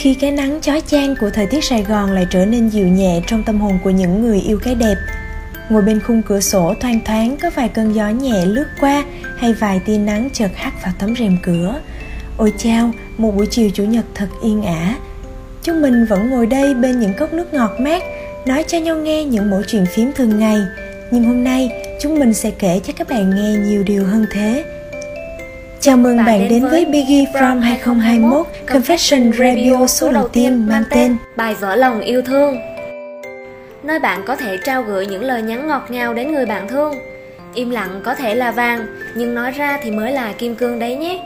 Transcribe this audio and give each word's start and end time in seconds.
khi 0.00 0.14
cái 0.14 0.32
nắng 0.32 0.60
chói 0.60 0.82
chang 0.86 1.14
của 1.20 1.30
thời 1.30 1.46
tiết 1.46 1.64
Sài 1.64 1.82
Gòn 1.82 2.12
lại 2.12 2.26
trở 2.30 2.46
nên 2.46 2.68
dịu 2.68 2.88
nhẹ 2.88 3.20
trong 3.26 3.42
tâm 3.42 3.60
hồn 3.60 3.78
của 3.84 3.90
những 3.90 4.22
người 4.22 4.40
yêu 4.40 4.58
cái 4.62 4.74
đẹp. 4.74 4.94
Ngồi 5.68 5.82
bên 5.82 6.00
khung 6.00 6.22
cửa 6.22 6.40
sổ 6.40 6.74
thoang 6.80 7.00
thoáng 7.04 7.36
có 7.42 7.50
vài 7.54 7.68
cơn 7.68 7.92
gió 7.94 8.08
nhẹ 8.08 8.46
lướt 8.46 8.66
qua 8.80 9.04
hay 9.38 9.52
vài 9.52 9.80
tia 9.86 9.98
nắng 9.98 10.28
chợt 10.32 10.50
hắt 10.54 10.82
vào 10.82 10.92
tấm 10.98 11.16
rèm 11.16 11.36
cửa. 11.42 11.80
Ôi 12.36 12.52
chao, 12.58 12.90
một 13.18 13.36
buổi 13.36 13.46
chiều 13.50 13.70
chủ 13.74 13.84
nhật 13.84 14.04
thật 14.14 14.28
yên 14.42 14.62
ả. 14.62 14.96
Chúng 15.62 15.82
mình 15.82 16.06
vẫn 16.06 16.30
ngồi 16.30 16.46
đây 16.46 16.74
bên 16.74 17.00
những 17.00 17.14
cốc 17.18 17.32
nước 17.32 17.54
ngọt 17.54 17.80
mát, 17.80 18.02
nói 18.46 18.64
cho 18.68 18.78
nhau 18.78 18.96
nghe 18.96 19.24
những 19.24 19.50
mẫu 19.50 19.62
chuyện 19.66 19.86
phím 19.86 20.12
thường 20.12 20.38
ngày. 20.38 20.58
Nhưng 21.10 21.24
hôm 21.24 21.44
nay, 21.44 21.70
chúng 22.00 22.18
mình 22.18 22.34
sẽ 22.34 22.50
kể 22.50 22.80
cho 22.86 22.92
các 22.96 23.08
bạn 23.08 23.30
nghe 23.36 23.58
nhiều 23.68 23.82
điều 23.82 24.04
hơn 24.04 24.26
thế. 24.32 24.64
Chào 25.82 25.96
mừng 25.96 26.16
bạn, 26.16 26.26
bạn 26.26 26.48
đến 26.48 26.66
với 26.66 26.84
Biggie 26.84 27.24
From 27.32 27.60
2021 27.60 28.46
Confession 28.66 29.32
Radio 29.32 29.86
số 29.86 30.12
đầu 30.12 30.28
tiên 30.28 30.66
mang 30.68 30.82
tên 30.90 31.16
Bài 31.36 31.54
vỡ 31.54 31.76
lòng 31.76 32.00
yêu 32.00 32.22
thương. 32.22 32.56
Nơi 33.82 33.98
bạn 33.98 34.22
có 34.26 34.36
thể 34.36 34.58
trao 34.64 34.82
gửi 34.82 35.06
những 35.06 35.22
lời 35.22 35.42
nhắn 35.42 35.68
ngọt 35.68 35.86
ngào 35.88 36.14
đến 36.14 36.32
người 36.32 36.46
bạn 36.46 36.68
thương. 36.68 36.94
Im 37.54 37.70
lặng 37.70 38.00
có 38.04 38.14
thể 38.14 38.34
là 38.34 38.50
vàng, 38.50 38.86
nhưng 39.14 39.34
nói 39.34 39.50
ra 39.50 39.78
thì 39.82 39.90
mới 39.90 40.12
là 40.12 40.32
kim 40.32 40.54
cương 40.54 40.78
đấy 40.78 40.96
nhé. 40.96 41.22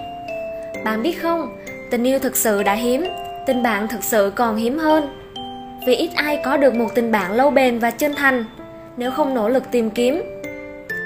Bạn 0.85 1.02
biết 1.02 1.23
không, 1.23 1.57
tình 1.91 2.05
yêu 2.05 2.19
thực 2.19 2.37
sự 2.37 2.63
đã 2.63 2.75
hiếm, 2.75 3.07
tình 3.47 3.63
bạn 3.63 3.89
thực 3.89 4.05
sự 4.05 4.33
còn 4.35 4.57
hiếm 4.57 4.79
hơn. 4.79 5.19
Vì 5.87 5.95
ít 5.95 6.11
ai 6.15 6.41
có 6.45 6.57
được 6.57 6.75
một 6.75 6.89
tình 6.95 7.13
bạn 7.13 7.33
lâu 7.33 7.51
bền 7.51 7.79
và 7.79 7.91
chân 7.91 8.15
thành 8.15 8.45
Nếu 8.96 9.11
không 9.11 9.35
nỗ 9.35 9.49
lực 9.49 9.71
tìm 9.71 9.91
kiếm. 9.91 10.23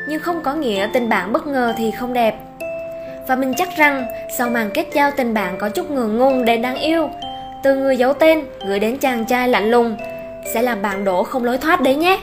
Nhưng 0.08 0.20
không 0.20 0.42
có 0.42 0.54
nghĩa 0.54 0.88
tình 0.92 1.08
bạn 1.08 1.32
bất 1.32 1.46
ngờ 1.46 1.74
thì 1.76 1.90
không 1.90 2.12
đẹp 2.12 2.47
và 3.28 3.36
mình 3.36 3.52
chắc 3.56 3.68
rằng 3.76 4.06
sau 4.38 4.50
màn 4.50 4.70
kết 4.74 4.86
giao 4.94 5.10
tình 5.10 5.34
bạn 5.34 5.56
có 5.58 5.68
chút 5.68 5.90
ngượng 5.90 6.18
ngùng 6.18 6.44
để 6.44 6.56
đáng 6.56 6.76
yêu 6.76 7.10
Từ 7.62 7.76
người 7.76 7.96
giấu 7.96 8.12
tên 8.12 8.44
gửi 8.66 8.78
đến 8.78 8.98
chàng 8.98 9.24
trai 9.24 9.48
lạnh 9.48 9.70
lùng 9.70 9.96
Sẽ 10.54 10.62
làm 10.62 10.82
bạn 10.82 11.04
đổ 11.04 11.22
không 11.22 11.44
lối 11.44 11.58
thoát 11.58 11.80
đấy 11.80 11.94
nhé. 11.94 12.20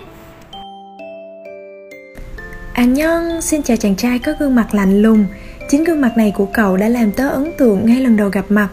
Anh 2.74 2.94
Nhân, 2.94 3.42
xin 3.42 3.64
chào 3.64 3.78
chàng 3.78 3.96
trai 3.96 4.20
có 4.20 4.34
gương 4.40 4.56
mặt 4.56 4.76
lạnh 4.76 5.02
lùng. 5.02 5.26
Chính 5.70 5.84
gương 5.84 6.02
mặt 6.02 6.18
này 6.18 6.34
của 6.36 6.46
cậu 6.46 6.78
đã 6.78 6.90
làm 6.90 7.12
tớ 7.12 7.30
ấn 7.30 7.52
tượng 7.58 7.86
ngay 7.86 8.02
lần 8.02 8.18
đầu 8.18 8.30
gặp 8.30 8.46
mặt. 8.50 8.68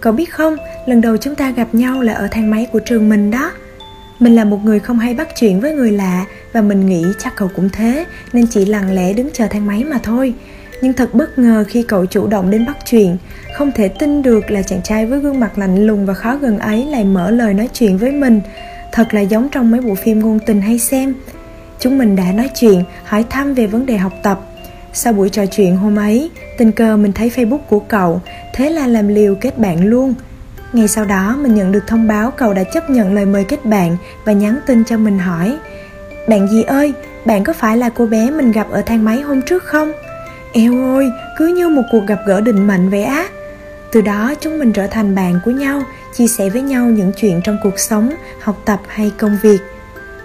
Cậu 0.00 0.12
biết 0.12 0.32
không, 0.32 0.56
lần 0.86 1.00
đầu 1.00 1.16
chúng 1.16 1.34
ta 1.34 1.50
gặp 1.50 1.68
nhau 1.72 2.02
là 2.02 2.12
ở 2.12 2.28
thang 2.30 2.50
máy 2.50 2.66
của 2.72 2.78
trường 2.78 3.08
mình 3.08 3.30
đó. 3.30 3.52
Mình 4.18 4.34
là 4.34 4.44
một 4.44 4.58
người 4.64 4.80
không 4.80 4.98
hay 4.98 5.14
bắt 5.14 5.28
chuyện 5.36 5.60
với 5.60 5.72
người 5.72 5.92
lạ 5.92 6.24
và 6.52 6.60
mình 6.60 6.86
nghĩ 6.86 7.04
chắc 7.18 7.36
cậu 7.36 7.50
cũng 7.56 7.68
thế 7.72 8.04
nên 8.32 8.46
chỉ 8.46 8.64
lặng 8.64 8.94
lẽ 8.94 9.12
đứng 9.12 9.30
chờ 9.32 9.46
thang 9.46 9.66
máy 9.66 9.84
mà 9.84 9.98
thôi 10.02 10.34
nhưng 10.80 10.92
thật 10.92 11.14
bất 11.14 11.38
ngờ 11.38 11.64
khi 11.68 11.82
cậu 11.82 12.06
chủ 12.06 12.26
động 12.26 12.50
đến 12.50 12.66
bắt 12.66 12.76
chuyện. 12.84 13.16
Không 13.54 13.72
thể 13.72 13.88
tin 13.88 14.22
được 14.22 14.50
là 14.50 14.62
chàng 14.62 14.82
trai 14.82 15.06
với 15.06 15.20
gương 15.20 15.40
mặt 15.40 15.58
lạnh 15.58 15.86
lùng 15.86 16.06
và 16.06 16.14
khó 16.14 16.36
gần 16.36 16.58
ấy 16.58 16.84
lại 16.84 17.04
mở 17.04 17.30
lời 17.30 17.54
nói 17.54 17.68
chuyện 17.72 17.98
với 17.98 18.12
mình. 18.12 18.40
Thật 18.92 19.14
là 19.14 19.20
giống 19.20 19.48
trong 19.48 19.70
mấy 19.70 19.80
bộ 19.80 19.94
phim 19.94 20.20
ngôn 20.20 20.38
tình 20.46 20.60
hay 20.60 20.78
xem. 20.78 21.14
Chúng 21.80 21.98
mình 21.98 22.16
đã 22.16 22.32
nói 22.32 22.50
chuyện, 22.54 22.84
hỏi 23.04 23.24
thăm 23.30 23.54
về 23.54 23.66
vấn 23.66 23.86
đề 23.86 23.96
học 23.96 24.12
tập. 24.22 24.40
Sau 24.92 25.12
buổi 25.12 25.28
trò 25.28 25.46
chuyện 25.46 25.76
hôm 25.76 25.96
ấy, 25.96 26.30
tình 26.58 26.72
cờ 26.72 26.96
mình 26.96 27.12
thấy 27.12 27.30
facebook 27.36 27.58
của 27.58 27.80
cậu, 27.80 28.20
thế 28.54 28.70
là 28.70 28.86
làm 28.86 29.08
liều 29.08 29.34
kết 29.34 29.58
bạn 29.58 29.86
luôn. 29.86 30.14
Ngay 30.72 30.88
sau 30.88 31.04
đó, 31.04 31.36
mình 31.40 31.54
nhận 31.54 31.72
được 31.72 31.82
thông 31.86 32.06
báo 32.06 32.30
cậu 32.30 32.54
đã 32.54 32.64
chấp 32.64 32.90
nhận 32.90 33.14
lời 33.14 33.26
mời 33.26 33.44
kết 33.44 33.64
bạn 33.64 33.96
và 34.24 34.32
nhắn 34.32 34.58
tin 34.66 34.84
cho 34.84 34.98
mình 34.98 35.18
hỏi, 35.18 35.56
bạn 36.28 36.48
gì 36.48 36.62
ơi, 36.62 36.92
bạn 37.24 37.44
có 37.44 37.52
phải 37.52 37.76
là 37.76 37.88
cô 37.88 38.06
bé 38.06 38.30
mình 38.30 38.52
gặp 38.52 38.70
ở 38.70 38.82
thang 38.86 39.04
máy 39.04 39.20
hôm 39.20 39.42
trước 39.42 39.64
không? 39.64 39.92
Eo 40.58 40.94
ơi, 40.94 41.10
cứ 41.36 41.46
như 41.46 41.68
một 41.68 41.82
cuộc 41.92 42.06
gặp 42.06 42.18
gỡ 42.26 42.40
định 42.40 42.66
mệnh 42.66 42.90
vậy 42.90 43.02
á. 43.02 43.28
Từ 43.92 44.00
đó 44.00 44.34
chúng 44.40 44.58
mình 44.58 44.72
trở 44.72 44.86
thành 44.86 45.14
bạn 45.14 45.40
của 45.44 45.50
nhau 45.50 45.82
Chia 46.16 46.26
sẻ 46.26 46.50
với 46.50 46.62
nhau 46.62 46.86
những 46.86 47.12
chuyện 47.16 47.40
trong 47.44 47.58
cuộc 47.62 47.78
sống, 47.78 48.12
học 48.40 48.62
tập 48.64 48.80
hay 48.88 49.12
công 49.18 49.38
việc. 49.42 49.60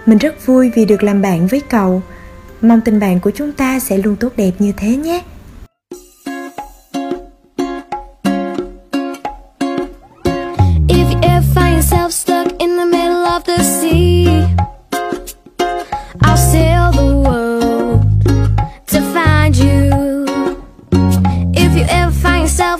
Mình 0.06 0.18
rất 0.18 0.46
vui 0.46 0.70
vì 0.74 0.84
được 0.84 1.02
làm 1.02 1.22
bạn 1.22 1.46
với 1.46 1.60
cậu. 1.60 2.02
Mong 2.60 2.80
tình 2.80 3.00
bạn 3.00 3.20
của 3.20 3.30
chúng 3.30 3.52
ta 3.52 3.78
sẽ 3.80 3.98
luôn 3.98 4.16
tốt 4.16 4.32
đẹp 4.36 4.52
như 4.58 4.72
thế 4.76 4.96
nhé. 4.96 5.22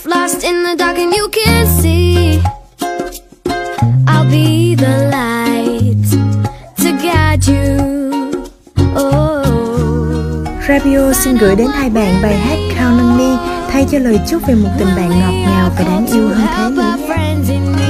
Lost 0.07 0.43
in 0.45 0.63
the 0.65 0.75
dark 0.77 0.99
and 0.99 1.15
you 1.15 1.29
can't 1.29 1.69
see. 1.69 2.41
I'll 4.07 4.29
be 4.31 4.75
the 4.75 5.09
light 5.11 6.05
to 6.79 6.93
guide 7.03 7.47
you. 7.47 8.43
Oh. 8.97 9.43
Rabio 10.69 11.13
xin 11.13 11.37
gửi 11.37 11.57
đến 11.57 11.69
hai 11.75 11.91
bạn 11.91 12.23
bài 12.23 12.37
hát 12.37 12.59
Count 12.79 12.99
on 13.01 13.19
Me 13.19 13.37
thay 13.71 13.87
cho 13.91 13.99
lời 13.99 14.21
chúc 14.31 14.43
về 14.47 14.55
một 14.55 14.71
tình 14.79 14.89
bạn 14.97 15.09
ngọt 15.09 15.33
ngào 15.33 15.71
và 15.79 15.85
đáng 15.85 16.07
yêu 16.07 16.29
hơn 16.29 16.75
thế 17.49 17.59
nữa. 17.59 17.83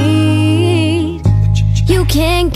You 1.89 2.05
can 2.09 2.49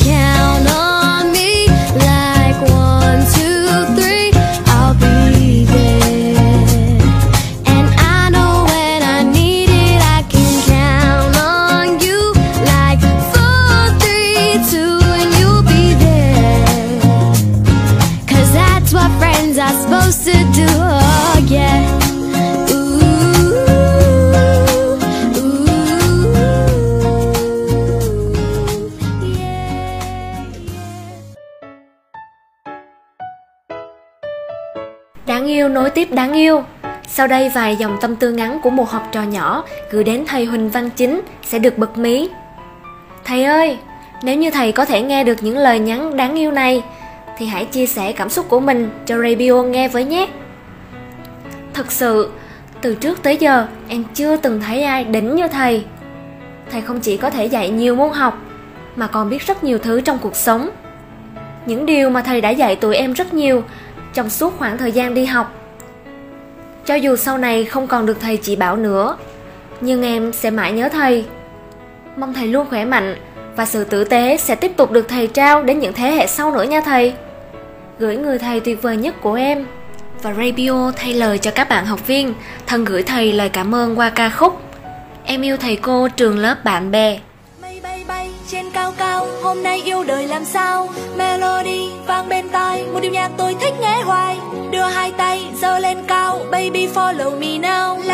nối 35.87 35.91
tiếp 35.91 36.11
đáng 36.11 36.33
yêu 36.33 36.63
Sau 37.07 37.27
đây 37.27 37.49
vài 37.49 37.75
dòng 37.75 37.97
tâm 38.01 38.15
tư 38.15 38.31
ngắn 38.31 38.59
của 38.63 38.69
một 38.69 38.89
học 38.89 39.07
trò 39.11 39.23
nhỏ 39.23 39.63
gửi 39.91 40.03
đến 40.03 40.23
thầy 40.27 40.45
Huỳnh 40.45 40.69
Văn 40.69 40.89
Chính 40.89 41.21
sẽ 41.43 41.59
được 41.59 41.77
bật 41.77 41.97
mí 41.97 42.29
Thầy 43.25 43.43
ơi, 43.43 43.77
nếu 44.23 44.35
như 44.35 44.51
thầy 44.51 44.71
có 44.71 44.85
thể 44.85 45.01
nghe 45.01 45.23
được 45.23 45.43
những 45.43 45.57
lời 45.57 45.79
nhắn 45.79 46.17
đáng 46.17 46.35
yêu 46.35 46.51
này 46.51 46.83
thì 47.37 47.45
hãy 47.45 47.65
chia 47.65 47.85
sẻ 47.85 48.11
cảm 48.11 48.29
xúc 48.29 48.45
của 48.49 48.59
mình 48.59 48.89
cho 49.05 49.17
Radio 49.17 49.63
nghe 49.63 49.87
với 49.87 50.03
nhé. 50.05 50.27
Thật 51.73 51.91
sự, 51.91 52.31
từ 52.81 52.95
trước 52.95 53.23
tới 53.23 53.37
giờ 53.37 53.67
em 53.87 54.03
chưa 54.13 54.37
từng 54.37 54.61
thấy 54.61 54.83
ai 54.83 55.03
đỉnh 55.03 55.35
như 55.35 55.47
thầy. 55.47 55.83
Thầy 56.71 56.81
không 56.81 56.99
chỉ 56.99 57.17
có 57.17 57.29
thể 57.29 57.45
dạy 57.45 57.69
nhiều 57.69 57.95
môn 57.95 58.11
học 58.11 58.37
mà 58.95 59.07
còn 59.07 59.29
biết 59.29 59.47
rất 59.47 59.63
nhiều 59.63 59.77
thứ 59.77 60.01
trong 60.01 60.17
cuộc 60.21 60.35
sống. 60.35 60.69
Những 61.65 61.85
điều 61.85 62.09
mà 62.09 62.21
thầy 62.21 62.41
đã 62.41 62.49
dạy 62.49 62.75
tụi 62.75 62.95
em 62.95 63.13
rất 63.13 63.33
nhiều 63.33 63.63
trong 64.13 64.29
suốt 64.29 64.53
khoảng 64.57 64.77
thời 64.77 64.91
gian 64.91 65.13
đi 65.13 65.25
học. 65.25 65.56
Cho 66.87 66.95
dù 66.95 67.15
sau 67.15 67.37
này 67.37 67.65
không 67.65 67.87
còn 67.87 68.05
được 68.05 68.19
thầy 68.21 68.37
chỉ 68.37 68.55
bảo 68.55 68.75
nữa, 68.75 69.17
nhưng 69.81 70.03
em 70.03 70.33
sẽ 70.33 70.49
mãi 70.49 70.71
nhớ 70.71 70.89
thầy. 70.89 71.25
Mong 72.17 72.33
thầy 72.33 72.47
luôn 72.47 72.67
khỏe 72.69 72.85
mạnh 72.85 73.15
và 73.55 73.65
sự 73.65 73.83
tử 73.83 74.03
tế 74.03 74.37
sẽ 74.37 74.55
tiếp 74.55 74.71
tục 74.77 74.91
được 74.91 75.07
thầy 75.07 75.27
trao 75.27 75.63
đến 75.63 75.79
những 75.79 75.93
thế 75.93 76.11
hệ 76.11 76.27
sau 76.27 76.51
nữa 76.51 76.63
nha 76.63 76.81
thầy. 76.81 77.13
Gửi 77.99 78.17
người 78.17 78.39
thầy 78.39 78.59
tuyệt 78.59 78.81
vời 78.81 78.97
nhất 78.97 79.15
của 79.21 79.33
em. 79.33 79.65
Và 80.21 80.33
Radio 80.33 80.91
thay 80.95 81.13
lời 81.13 81.37
cho 81.37 81.51
các 81.51 81.69
bạn 81.69 81.85
học 81.85 82.07
viên, 82.07 82.33
thân 82.67 82.85
gửi 82.85 83.03
thầy 83.03 83.33
lời 83.33 83.49
cảm 83.49 83.75
ơn 83.75 83.99
qua 83.99 84.09
ca 84.09 84.29
khúc 84.29 84.61
Em 85.25 85.41
yêu 85.41 85.57
thầy 85.57 85.75
cô 85.75 86.07
trường 86.07 86.39
lớp 86.39 86.63
bạn 86.63 86.91
bè 86.91 87.19
trên 88.47 88.65
cao 88.73 88.93
cao, 88.97 89.27
hôm 89.43 89.63
nay 89.63 89.81
yêu 89.85 90.03
đời 90.03 90.27
làm 90.27 90.45
sao? 90.45 90.89
Melody 91.17 91.89
vang 92.07 92.29
bên 92.29 92.49
tai, 92.49 92.83
một 92.93 92.99
điệu 92.99 93.11
nhạc 93.11 93.31
tôi 93.37 93.55
thích 93.61 93.73
nghe 93.81 94.01
hoài. 94.01 94.37
Đưa 94.71 94.83
hai 94.83 95.11
tay 95.11 95.45
giơ 95.61 95.79
lên 95.79 95.97
cao, 96.07 96.39
baby 96.51 96.87
follow 96.87 97.39
me 97.39 97.69
now. 97.69 98.06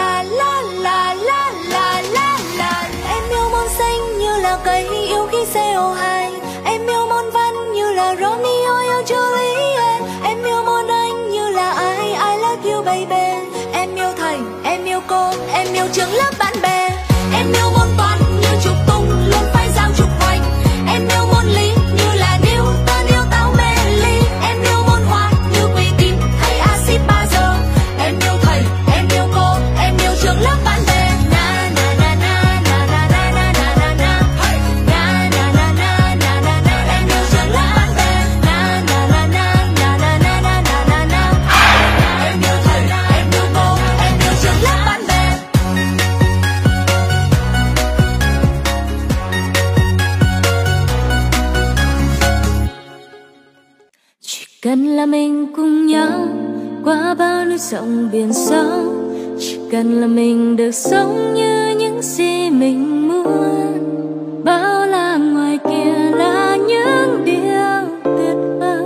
Qua 57.63 57.69
sông 57.69 58.09
biển 58.11 58.33
sâu 58.33 58.93
chỉ 59.39 59.59
cần 59.71 60.01
là 60.01 60.07
mình 60.07 60.55
được 60.55 60.71
sống 60.71 61.33
như 61.35 61.75
những 61.79 62.01
gì 62.01 62.49
mình 62.49 63.07
muốn. 63.07 64.43
Bao 64.43 64.87
la 64.87 65.17
ngoài 65.17 65.59
kia 65.63 66.11
là 66.17 66.57
những 66.67 67.25
điều 67.25 67.97
tuyệt 68.03 68.35
vời. 68.59 68.83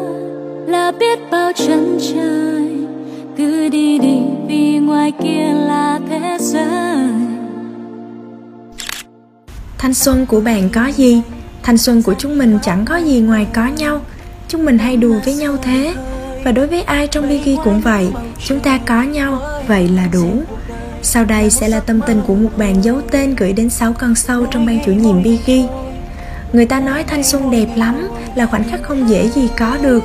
Là 0.67 0.91
biết 0.91 1.19
bao 1.31 1.51
chân 1.55 1.97
trời. 2.13 2.77
Cứ 3.37 3.69
đi 3.69 3.99
đi 3.99 4.19
vì 4.47 4.79
ngoài 4.79 5.13
kia 5.23 5.53
là 5.67 5.99
thế 6.09 6.37
giới. 6.39 6.67
Thanh 9.77 9.93
xuân 9.93 10.25
của 10.25 10.41
bạn 10.41 10.69
có 10.73 10.87
gì? 10.87 11.21
Thanh 11.63 11.77
xuân 11.77 12.03
của 12.03 12.13
chúng 12.17 12.37
mình 12.37 12.59
chẳng 12.63 12.85
có 12.85 12.97
gì 12.97 13.19
ngoài 13.19 13.47
có 13.53 13.67
nhau. 13.67 14.01
Chúng 14.47 14.65
mình 14.65 14.77
hay 14.77 14.97
đùa 14.97 15.15
với 15.25 15.35
nhau 15.35 15.57
thế 15.61 15.93
và 16.47 16.51
đối 16.51 16.67
với 16.67 16.81
ai 16.81 17.07
trong 17.07 17.29
Biggie 17.29 17.55
cũng 17.63 17.81
vậy, 17.81 18.07
chúng 18.45 18.59
ta 18.59 18.79
có 18.85 19.01
nhau, 19.01 19.41
vậy 19.67 19.87
là 19.87 20.07
đủ. 20.13 20.43
Sau 21.01 21.25
đây 21.25 21.49
sẽ 21.49 21.67
là 21.67 21.79
tâm 21.79 22.01
tình 22.07 22.21
của 22.27 22.35
một 22.35 22.49
bạn 22.57 22.83
giấu 22.83 23.01
tên 23.11 23.35
gửi 23.35 23.53
đến 23.53 23.69
6 23.69 23.93
con 23.93 24.15
sâu 24.15 24.45
trong 24.45 24.65
ban 24.65 24.79
chủ 24.85 24.91
nhiệm 24.91 25.23
Biggie 25.23 25.67
người 26.53 26.65
ta 26.65 26.79
nói 26.79 27.03
thanh 27.03 27.23
xuân 27.23 27.51
đẹp 27.51 27.67
lắm 27.75 28.07
là 28.35 28.45
khoảnh 28.45 28.63
khắc 28.63 28.83
không 28.83 29.09
dễ 29.09 29.29
gì 29.29 29.49
có 29.57 29.77
được. 29.81 30.03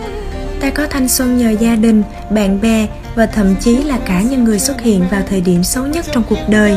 Ta 0.61 0.71
có 0.71 0.87
thanh 0.87 1.09
xuân 1.09 1.39
nhờ 1.39 1.51
gia 1.51 1.75
đình, 1.75 2.03
bạn 2.31 2.61
bè 2.61 2.87
và 3.15 3.27
thậm 3.27 3.55
chí 3.61 3.77
là 3.77 3.99
cả 4.07 4.23
những 4.23 4.45
người 4.45 4.59
xuất 4.59 4.81
hiện 4.81 5.05
vào 5.11 5.23
thời 5.29 5.41
điểm 5.41 5.65
xấu 5.65 5.87
nhất 5.87 6.05
trong 6.13 6.23
cuộc 6.29 6.49
đời. 6.49 6.77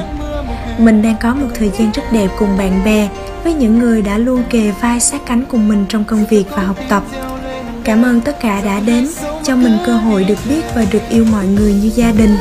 Mình 0.77 1.01
đang 1.01 1.15
có 1.21 1.35
một 1.35 1.47
thời 1.55 1.71
gian 1.79 1.91
rất 1.91 2.03
đẹp 2.11 2.27
cùng 2.39 2.57
bạn 2.57 2.81
bè 2.85 3.09
với 3.43 3.53
những 3.53 3.79
người 3.79 4.01
đã 4.01 4.17
luôn 4.17 4.43
kề 4.49 4.71
vai 4.81 4.99
sát 4.99 5.21
cánh 5.25 5.43
cùng 5.49 5.67
mình 5.67 5.85
trong 5.89 6.03
công 6.03 6.25
việc 6.25 6.45
và 6.49 6.63
học 6.63 6.77
tập 6.89 7.03
cảm 7.85 8.01
ơn 8.05 8.21
tất 8.21 8.39
cả 8.39 8.61
đã 8.65 8.79
đến, 8.79 9.07
cho 9.43 9.55
mình 9.55 9.77
cơ 9.85 9.93
hội 9.93 10.23
được 10.23 10.37
biết 10.49 10.61
và 10.75 10.85
được 10.91 11.01
yêu 11.09 11.25
mọi 11.31 11.45
người 11.47 11.73
như 11.73 11.91
gia 11.95 12.11
đình. 12.11 12.37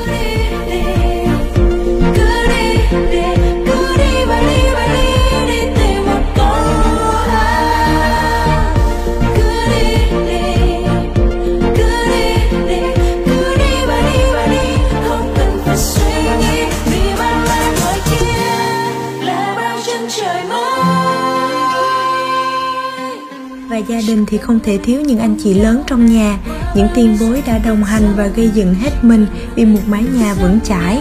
Và 23.75 23.81
gia 23.88 24.00
đình 24.06 24.26
thì 24.26 24.38
không 24.38 24.61
thể 24.61 24.79
thiếu 24.79 25.00
những 25.00 25.19
anh 25.19 25.37
chị 25.43 25.55
lớn 25.55 25.82
trong 25.87 26.06
nhà. 26.06 26.38
Những 26.75 26.88
tiền 26.94 27.17
bối 27.21 27.43
đã 27.47 27.59
đồng 27.59 27.85
hành 27.85 28.15
và 28.17 28.26
gây 28.26 28.50
dựng 28.55 28.75
hết 28.75 28.91
mình 29.05 29.26
vì 29.55 29.65
một 29.65 29.81
mái 29.87 30.05
nhà 30.19 30.35
vững 30.35 30.61
chãi. 30.61 31.00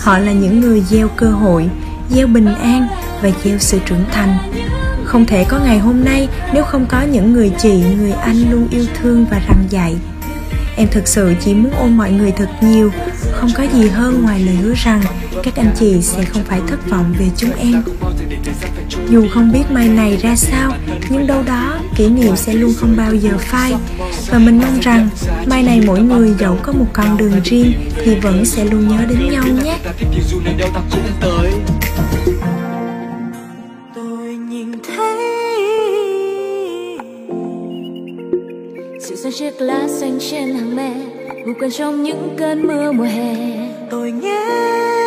Họ 0.00 0.18
là 0.18 0.32
những 0.32 0.60
người 0.60 0.80
gieo 0.80 1.08
cơ 1.08 1.30
hội, 1.30 1.68
gieo 2.10 2.26
bình 2.26 2.54
an 2.54 2.86
và 3.22 3.30
gieo 3.44 3.58
sự 3.58 3.78
trưởng 3.86 4.04
thành. 4.12 4.38
Không 5.04 5.26
thể 5.26 5.44
có 5.48 5.60
ngày 5.64 5.78
hôm 5.78 6.04
nay 6.04 6.28
nếu 6.54 6.64
không 6.64 6.86
có 6.86 7.02
những 7.02 7.32
người 7.32 7.52
chị, 7.58 7.82
người 7.98 8.12
anh 8.12 8.50
luôn 8.50 8.68
yêu 8.70 8.84
thương 9.00 9.26
và 9.30 9.38
răng 9.48 9.64
dạy. 9.70 9.96
Em 10.76 10.88
thực 10.90 11.08
sự 11.08 11.34
chỉ 11.40 11.54
muốn 11.54 11.72
ôm 11.78 11.96
mọi 11.96 12.12
người 12.12 12.32
thật 12.32 12.48
nhiều, 12.60 12.90
không 13.32 13.50
có 13.56 13.62
gì 13.72 13.88
hơn 13.88 14.22
ngoài 14.22 14.40
lời 14.40 14.54
hứa 14.54 14.74
rằng 14.76 15.00
các 15.42 15.56
anh 15.56 15.74
chị 15.78 16.02
sẽ 16.02 16.24
không 16.24 16.42
phải 16.44 16.60
thất 16.66 16.90
vọng 16.90 17.14
về 17.18 17.26
chúng 17.36 17.52
em. 17.52 17.82
Dù 19.10 19.26
không 19.34 19.52
biết 19.52 19.62
mai 19.70 19.88
này 19.88 20.16
ra 20.22 20.36
sao, 20.36 20.72
nhưng 21.10 21.26
đâu 21.26 21.42
đó 21.46 21.78
kỷ 21.96 22.08
niệm 22.08 22.36
sẽ 22.36 22.54
luôn 22.54 22.72
không 22.76 22.96
bao 22.96 23.14
giờ 23.14 23.30
phai. 23.38 23.74
Và 24.30 24.38
mình 24.38 24.58
mong 24.58 24.80
rằng 24.80 25.08
mai 25.46 25.62
này 25.62 25.80
mỗi 25.86 26.00
người 26.00 26.34
dẫu 26.38 26.56
có 26.62 26.72
một 26.72 26.86
con 26.92 27.16
đường 27.16 27.32
riêng 27.44 27.72
thì 28.04 28.14
vẫn 28.14 28.44
sẽ 28.44 28.64
luôn 28.64 28.88
nhớ 28.88 29.04
đến 29.08 29.30
nhau 29.30 29.44
nhé. 29.64 29.78
Tôi 33.94 34.34
nhìn 34.34 34.72
thấy 34.96 35.16
chiếc 39.38 39.60
lá 39.60 39.88
xanh 39.88 40.18
trên 40.30 40.54
hàng 40.54 40.76
me 40.76 40.94
ngủ 41.46 41.52
quên 41.60 41.70
trong 41.70 42.02
những 42.02 42.36
cơn 42.38 42.66
mưa 42.66 42.92
mùa 42.92 43.04
hè. 43.04 43.36
Tôi 43.90 44.12
nghe 44.12 44.99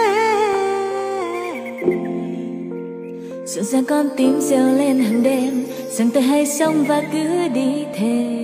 rộn 3.46 3.66
ràng 3.66 3.86
con 3.86 4.10
tim 4.18 4.42
reo 4.42 4.66
lên 4.66 5.00
hàng 5.00 5.24
đêm 5.24 5.66
rằng 5.90 6.10
ta 6.10 6.22
hãy 6.22 6.46
sống 6.46 6.86
và 6.88 7.04
cứ 7.12 7.48
đi 7.48 7.86
thêm 7.96 8.44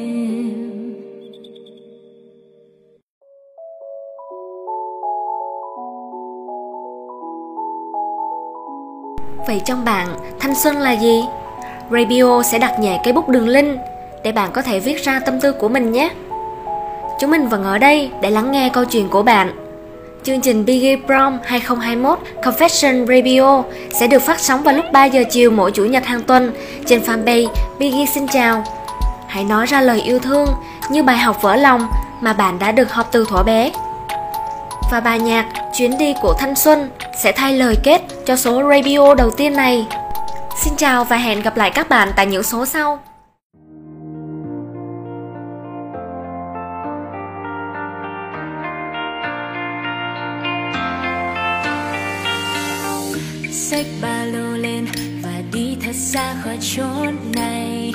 Vậy 9.48 9.62
trong 9.66 9.86
bạn, 9.86 10.08
thanh 10.40 10.56
xuân 10.56 10.78
là 10.78 10.92
gì? 10.92 11.24
Radio 11.92 12.44
sẽ 12.44 12.60
đặt 12.60 12.80
nhẹ 12.80 13.02
cây 13.04 13.14
bút 13.14 13.30
đường 13.30 13.48
linh 13.48 13.78
để 14.24 14.32
bạn 14.32 14.52
có 14.54 14.62
thể 14.62 14.80
viết 14.80 15.04
ra 15.04 15.20
tâm 15.20 15.40
tư 15.40 15.52
của 15.52 15.70
mình 15.70 15.92
nhé. 15.92 16.12
Chúng 17.20 17.32
mình 17.32 17.48
vẫn 17.48 17.64
ở 17.64 17.78
đây 17.78 18.12
để 18.22 18.30
lắng 18.30 18.52
nghe 18.52 18.70
câu 18.74 18.86
chuyện 18.86 19.10
của 19.10 19.24
bạn. 19.24 19.69
Chương 20.24 20.42
trình 20.42 20.66
Biggie 20.66 20.96
Prom 21.06 21.38
2021 21.44 22.20
Confession 22.44 23.06
Radio, 23.08 23.64
sẽ 24.00 24.08
được 24.08 24.20
phát 24.20 24.40
sóng 24.40 24.64
vào 24.64 24.76
lúc 24.76 24.86
3 24.94 25.06
giờ 25.06 25.24
chiều 25.32 25.52
mỗi 25.52 25.72
chủ 25.72 25.86
nhật 25.86 26.06
hàng 26.06 26.24
tuần 26.24 26.52
trên 26.86 27.02
fanpage 27.02 27.48
Biggie 27.80 28.06
xin 28.14 28.28
chào. 28.28 28.64
Hãy 29.28 29.44
nói 29.44 29.66
ra 29.66 29.82
lời 29.82 30.02
yêu 30.02 30.20
thương 30.20 30.48
như 30.92 31.04
bài 31.04 31.18
học 31.18 31.42
vỡ 31.42 31.56
lòng 31.56 31.88
mà 32.22 32.34
bạn 32.34 32.60
đã 32.60 32.72
được 32.72 32.92
học 32.92 33.10
từ 33.12 33.26
thuở 33.30 33.44
bé. 33.44 33.72
Và 34.92 35.00
bài 35.00 35.20
nhạc 35.20 35.46
Chuyến 35.74 35.98
đi 35.98 36.14
của 36.22 36.34
thanh 36.40 36.56
xuân 36.56 36.90
sẽ 37.24 37.32
thay 37.32 37.58
lời 37.58 37.76
kết 37.84 38.02
cho 38.26 38.36
số 38.36 38.64
radio 38.70 39.16
đầu 39.16 39.32
tiên 39.32 39.56
này. 39.56 39.86
Xin 40.64 40.74
chào 40.78 41.04
và 41.04 41.18
hẹn 41.18 41.42
gặp 41.42 41.58
lại 41.58 41.72
các 41.76 41.90
bạn 41.90 42.12
tại 42.16 42.26
những 42.26 42.44
số 42.44 42.66
sau. 42.66 43.00
Xách 53.70 53.86
ba 54.02 54.24
lô 54.24 54.58
lên 54.58 54.86
và 55.24 55.42
đi 55.54 55.78
thật 55.84 55.96
xa 55.96 56.36
khỏi 56.44 56.58
chốn 56.76 57.16
này. 57.36 57.94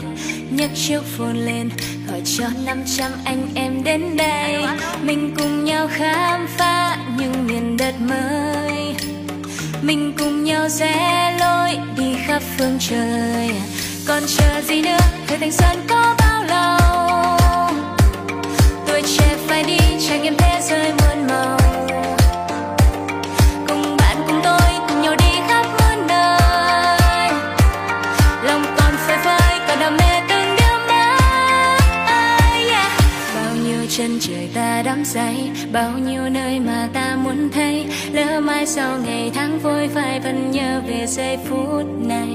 Nhấc 0.50 0.70
chiếc 0.74 1.00
phone 1.02 1.34
lên, 1.34 1.70
gọi 2.08 2.22
cho 2.24 2.44
500 2.64 3.12
anh 3.24 3.48
em 3.54 3.84
đến 3.84 4.16
đây. 4.16 4.64
Mình 5.02 5.34
cùng 5.38 5.64
nhau 5.64 5.88
khám 5.90 6.46
phá 6.56 6.96
những 7.18 7.46
miền 7.46 7.76
đất 7.76 7.94
mới. 8.00 8.94
Mình 9.82 10.14
cùng 10.18 10.44
nhau 10.44 10.68
rẽ 10.68 11.36
lối 11.40 11.78
đi 11.98 12.14
khắp 12.26 12.42
phương 12.58 12.78
trời. 12.80 13.50
Còn 14.06 14.22
chờ 14.26 14.60
gì 14.68 14.82
nữa 14.82 14.98
thời 15.26 15.38
thanh 15.38 15.52
xuân 15.52 15.78
có 15.88 16.13
đắm 35.04 35.10
say 35.10 35.50
bao 35.72 35.98
nhiêu 35.98 36.28
nơi 36.30 36.60
mà 36.60 36.88
ta 36.92 37.16
muốn 37.24 37.50
thấy, 37.52 37.86
lỡ 38.12 38.40
mai 38.40 38.66
sau 38.66 38.98
ngày 39.06 39.30
tháng 39.34 39.58
vội 39.58 39.88
phải 39.94 40.20
vẫn 40.20 40.50
nhớ 40.50 40.80
về 40.86 41.06
giây 41.06 41.38
phút 41.48 41.86
này. 42.06 42.28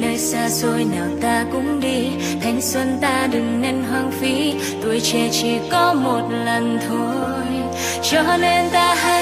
Nơi 0.00 0.18
xa 0.18 0.48
xôi 0.48 0.84
nào 0.96 1.06
ta 1.22 1.44
cũng 1.52 1.80
đi, 1.80 2.08
thanh 2.42 2.60
xuân 2.60 2.98
ta 3.00 3.28
đừng 3.32 3.62
nên 3.62 3.82
hoang 3.90 4.10
phí. 4.10 4.54
Tuổi 4.82 5.00
trẻ 5.00 5.28
chỉ 5.32 5.58
có 5.70 5.94
một 5.94 6.28
lần 6.44 6.78
thôi, 6.88 7.46
cho 8.02 8.36
nên 8.40 8.70
ta 8.72 8.94
hãy 8.94 9.21